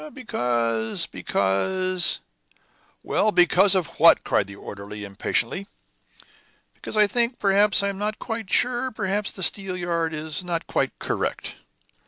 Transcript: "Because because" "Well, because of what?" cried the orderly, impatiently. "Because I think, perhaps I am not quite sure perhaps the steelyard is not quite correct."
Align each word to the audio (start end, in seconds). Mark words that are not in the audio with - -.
"Because 0.15 1.05
because" 1.05 2.21
"Well, 3.03 3.31
because 3.31 3.75
of 3.75 3.99
what?" 3.99 4.23
cried 4.23 4.47
the 4.47 4.55
orderly, 4.55 5.03
impatiently. 5.03 5.67
"Because 6.73 6.97
I 6.97 7.05
think, 7.05 7.37
perhaps 7.37 7.83
I 7.83 7.89
am 7.89 7.99
not 7.99 8.17
quite 8.17 8.49
sure 8.51 8.89
perhaps 8.89 9.31
the 9.31 9.43
steelyard 9.43 10.11
is 10.11 10.43
not 10.43 10.65
quite 10.65 10.97
correct." 10.97 11.53